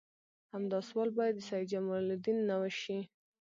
[0.53, 2.99] همدا سوال باید د سید جمال الدین نه وشي.